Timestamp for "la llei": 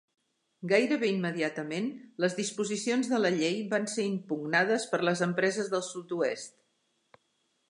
3.21-3.61